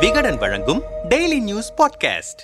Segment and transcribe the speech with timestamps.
[0.00, 2.42] விகடன் வழங்கும் daily news podcast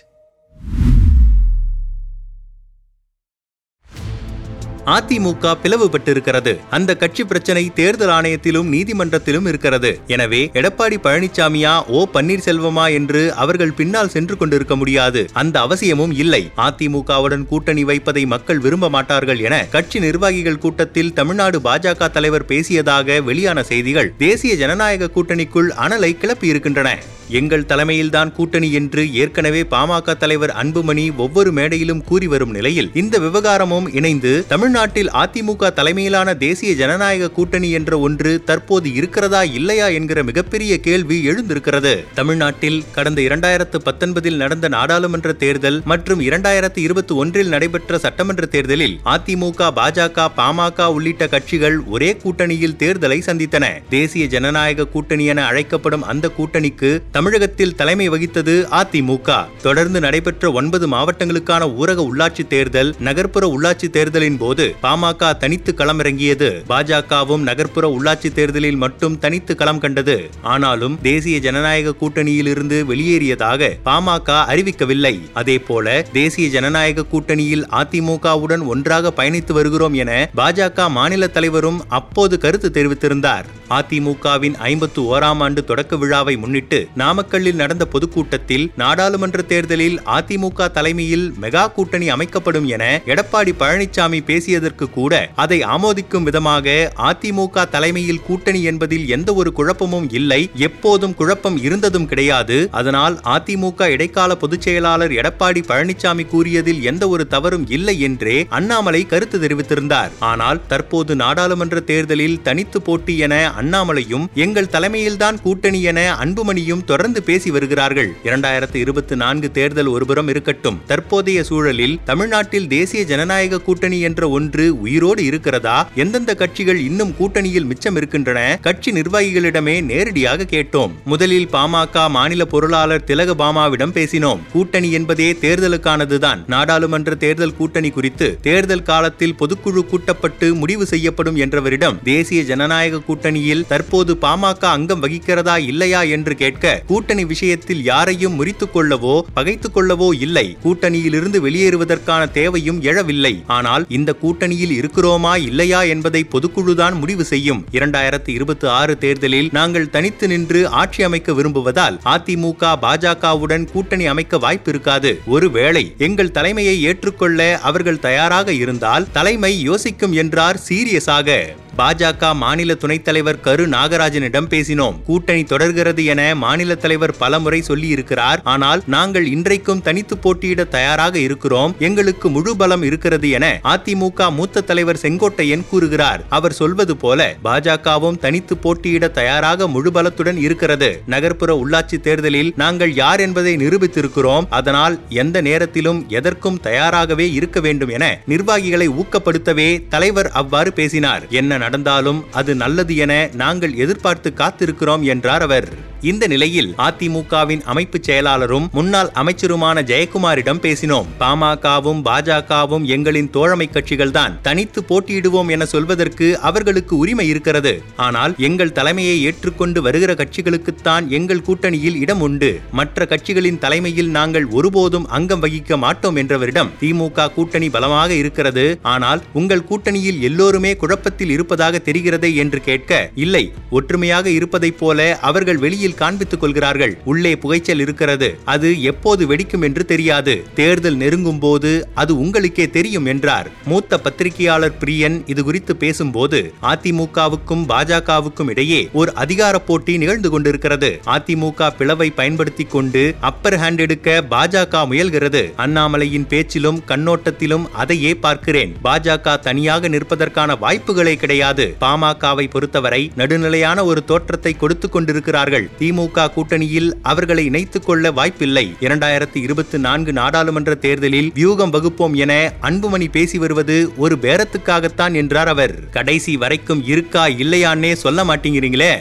[4.87, 6.59] AIADMK பிளவுபட்டிருக்கிறது.
[6.71, 10.01] அந்த கட்சி பிரச்சனை தேர்தல் ஆணையத்திலும் நீதிமன்றத்திலும் இருக்கிறது.
[10.07, 15.29] எனவே எடப்பாடி பழனிசாமியா ஓ பன்னீர்செல்வமா என்று அவர்கள் பின்னால் சென்று கொண்டிருக்க முடியாது.
[15.33, 16.51] அந்த அவசியமும் இல்லை.
[16.57, 23.63] அதிமுகவுடன் கூட்டணி வைப்பதை மக்கள் விரும்ப மாட்டார்கள் என கட்சி நிர்வாகிகள் கூட்டத்தில் தமிழ்நாடு பாஜக தலைவர் பேசியதாக வெளியான
[23.63, 26.91] செய்திகள் தேசிய ஜனநாயக கூட்டணிக்குள் அனலை கிளப்பியிருக்கின்றன.
[27.39, 33.87] எங்கள் தலைமையில்தான் கூட்டணி என்று ஏற்கனவே பாமக தலைவர் அன்புமணி ஒவ்வொரு மேடையிலும் கூறி வரும் நிலையில் இந்த விவகாரமும்
[33.95, 41.19] இணைந்து தமிழ்நாட்டில் அதிமுக தலைமையிலான தேசிய ஜனநாயக கூட்டணி என்ற ஒன்று தற்போது இருக்கிறதா இல்லையா என்கிற மிகப்பெரிய கேள்வி
[41.25, 41.95] எழுந்திருக்கிறது.
[42.15, 49.71] தமிழ்நாட்டில் கடந்த இரண்டாயிரத்து பத்தொன்பதில் நடந்த நாடாளுமன்ற தேர்தல் மற்றும் இரண்டாயிரத்து இருபத்தி ஒன்றில் நடைபெற்ற சட்டமன்ற தேர்தலில் அதிமுக
[49.79, 53.65] பாஜக பாமக உள்ளிட்ட கட்சிகள் ஒரே கூட்டணியில் தேர்தலை சந்தித்தன.
[53.91, 56.91] தேசிய ஜனநாயக கூட்டணி என அழைக்கப்படும் அந்த கூட்டணிக்கு
[57.23, 59.45] தமிழகத்தில் தலைமை வகித்தது அதிமுக.
[59.63, 66.49] தொடர்ந்து நடைபெற்ற ஒன்பது மாவட்டங்களுக்கான ஊரக உள்ளாட்சி தேர்தல் நகர்ப்புற உள்ளாட்சி தேர்தலின் போது பாமக தனித்து களமிறங்கியது.
[66.69, 70.31] பாஜகவும் நகர்ப்புற உள்ளாட்சி தேர்தலில் மட்டும் தனித்து களம் கண்டது.
[70.43, 75.21] ஆனாலும் தேசிய ஜனநாயக கூட்டணியில் இருந்து வெளியேறியதாக பாமக அறிவிக்கவில்லை.
[75.33, 83.45] அதேபோல தேசிய ஜனநாயக கூட்டணியில் அதிமுகவுடன் ஒன்றாக பயணித்து வருகிறோம் என பாஜக மாநில தலைவரும் அப்போது கருத்து தெரிவித்திருந்தார்.
[83.77, 91.65] அதிமுகவின் ஐம்பத்து ஓராம் ஆண்டு தொடக்க விழாவை முன்னிட்டு நாமக்கல்லில் நடந்த பொதுக்கூட்டத்தில் நாடாளுமன்ற தேர்தலில் அதிமுக தலைமையில் மெகா
[91.73, 95.11] கூட்டணி அமைக்கப்படும் என எடப்பாடி பழனிசாமி பேசியதற்கு கூட
[95.45, 96.75] அதை ஆமோதிக்கும் விதமாக
[97.11, 100.41] அதிமுக தலைமையில் கூட்டணி என்பதில் எந்த ஒரு குழப்பமும் இல்லை.
[100.69, 102.59] எப்போதும் குழப்பம் இருந்ததும் கிடையாது.
[102.71, 109.39] அதனால் அதிமுக இடைக்கால பொதுச் செயலாளர் எடப்பாடி பழனிசாமி கூறியதில் எந்த ஒரு தவறும் இல்லை என்றே அண்ணாமலை கருத்து
[109.41, 110.13] தெரிவித்திருந்தார்.
[110.31, 117.51] ஆனால் தற்போது நாடாளுமன்ற தேர்தலில் தனித்து போட்டி என அண்ணாமலையும் எங்கள் தலைமையில்தான் கூட்டணி என அன்புமணியும் தொடர்ந்து பேசி
[117.51, 118.13] வருகிறார்கள்.
[118.25, 120.81] இரண்டாயிரத்து இருபத்தி நான்கு தேர்தல் ஒருபுறம் இருக்கட்டும்.
[120.87, 125.89] தற்போதைய சூழலில் தமிழ்நாட்டில் தேசிய ஜனநாயக கூட்டணி என்ற ஒன்று உயிரோடு இருக்கிறதா?
[125.95, 128.59] எந்தெந்த கட்சிகள் இன்னும் கூட்டணியில் மிச்சம் இருக்கின்றன?
[128.61, 130.91] கட்சி நிர்வாகிகளிடமே நேரடியாக கேட்டோம்.
[131.05, 134.39] முதலில் பாமக மாநில பொருளாளர் திலக பாமாவிடம் பேசினோம்.
[134.53, 136.41] கூட்டணி என்பதே தேர்தலுக்கானதுதான்.
[136.47, 144.17] நாடாளுமன்ற தேர்தல் கூட்டணி குறித்து தேர்தல் காலத்தில் பொதுக்குழு கூட்டப்பட்டு முடிவு செய்யப்படும் என்றவரிடம் தேசிய ஜனநாயக கூட்டணியில் தற்போது
[144.23, 150.57] பாமக அங்கம் வகிக்கிறதா இல்லையா என்று கேட்க கூட்டணி விஷயத்தில் யாரையும் முறித்துக் கொள்ளவோ பகைத்துக் கொள்ளவோ இல்லை.
[150.65, 153.43] கூட்டணியிலிருந்து வெளியேறுவதற்கான தேவையும் எழவில்லை.
[153.47, 157.65] ஆனால் இந்த கூட்டணியில் இருக்கிறோமா இல்லையா என்பதை பொதுக்குழுதான் முடிவு செய்யும்.
[157.73, 164.71] இரண்டாயிரத்தி இருபத்தி ஆறு தேர்தலில் நாங்கள் தனித்து நின்று ஆட்சி அமைக்க விரும்புவதால் அதிமுக பாஜகவுடன் கூட்டணி அமைக்க வாய்ப்பு
[164.71, 165.21] இருக்காது.
[165.27, 171.39] ஒருவேளை எங்கள் தலைமையை ஏற்றுக்கொள்ள அவர்கள் தயாராக இருந்தால் தலைமை யோசிக்கும் என்றார் சீரியஸாக
[171.79, 175.03] பாஜக மாநில துணைத் தலைவர் கரு நாகராஜனிடம் பேசினோம்.
[175.03, 178.41] கூட்டணி தொடர்கிறது என மாநில தலைவர் பலமுறை சொல்லியிருக்கிறார்.
[178.43, 181.75] ஆனால் நாங்கள் இன்றைக்கும் தனித்து போட்டியிட தயாராக இருக்கிறோம்.
[181.79, 186.25] எங்களுக்கு முழு பலம் இருக்கிறது என அதிமுக மூத்த தலைவர் செங்கோட்டையன் கூறுகிறார்.
[186.29, 191.03] அவர் சொல்வது போல பாஜகவும் தனித்து போட்டியிட தயாராக முழு பலத்துடன் இருக்கிறது.
[191.07, 194.47] நகர்ப்புற உள்ளாட்சி தேர்தலில் நாங்கள் யார் என்பதை நிரூபித்திருக்கிறோம்.
[194.51, 201.27] அதனால் எந்த நேரத்திலும் எதற்கும் தயாராகவே இருக்க வேண்டும் என நிர்வாகிகளை ஊக்கப்படுத்தவே தலைவர் அவ்வாறு பேசினார்.
[201.31, 205.69] என்ன நடந்தாலும் அது நல்லது என நாங்கள் எதிர்பார்த்து காத்திருக்கிறோம் என்றார் அவர்.
[206.11, 211.11] இந்த நிலையில் அதிமுகவின் அமைப்பு செயலாளரும் முன்னாள் அமைச்சருமான ஜெயக்குமாரிடம் பேசினோம்.
[211.21, 217.73] பாமகவும் பாஜகவும் எங்களின் தோழமை கட்சிகள் தான் தனித்து போட்டியிடுவோம் என சொல்வதற்கு அவர்களுக்கு உரிமை இருக்கிறது.
[218.07, 222.51] ஆனால் எங்கள் தலைமையை ஏற்றுக்கொண்டு வருகிற கட்சிகளுக்குத்தான் எங்கள் கூட்டணியில் இடம் உண்டு.
[222.81, 228.67] மற்ற கட்சிகளின் தலைமையில் நாங்கள் ஒருபோதும் அங்கம் வகிக்க மாட்டோம் என்றவரிடம் திமுக கூட்டணி பலமாக இருக்கிறது.
[228.95, 235.59] ஆனால் உங்கள் கூட்டணியில் எல்லோருமே குழப்பத்தில் இருப்ப இருப்பதாக தெரிகிறதே என்று கேட்க இல்லை ஒற்றுமையாக இருப்பதைப் போல அவர்கள்
[235.59, 236.99] வெளியில் காண்பித்துக் கொள்கிறார்கள்.
[237.05, 238.39] உள்ளே புகைச்சல் இருக்கிறது.
[238.45, 240.43] அது எப்போது வெடிக்கும் என்று தெரியாது.
[240.55, 243.51] தேர்தல் நெருங்கும் போது அது உங்களுக்கே தெரியும் என்றார்.
[243.65, 251.01] மூத்த பத்திரிகையாளர் பிரியன் இது குறித்து பேசும்போது அதிமுகவுக்கும் பாஜகவுக்கும் இடையே ஒரு அதிகார போட்டி நிகழ்ந்து கொண்டிருக்கிறது.
[251.07, 255.43] அதிமுக பிளவை பயன்படுத்திக் கொண்டு அப்பர் ஹேண்ட் எடுக்க பாஜக முயல்கிறது.
[255.59, 258.77] அண்ணாமலையின் பேச்சிலும் கண்ணோட்டத்திலும் அதையே பார்க்கிறேன்.
[258.85, 261.41] பாஜக தனியாக நிற்பதற்கான வாய்ப்புகளே கிடையாது.
[261.81, 265.71] பாமகவை பொறுத்தவரை நடுநிலையான ஒரு தோற்றத்தை கொடுத்துக் கொண்டிருக்கிறார்கள்.
[265.79, 268.75] திமுக கூட்டணியில் அவர்களை இணைத்துக் கொள்ள வாய்ப்பில்லை.
[268.81, 275.89] இரண்டாயிரத்தி இருபத்தி நான்கு நாடாளுமன்ற தேர்தலில் வியூகம் வகுப்போம் என அன்புமணி பேசி வருவது ஒரு பேரத்துக்காகத்தான் என்றார் அவர்.
[275.91, 278.95] கடைசி வரைக்கும் இருக்கா இல்லையான்னே சொல்ல மாட்டேங்கிறீங்களே.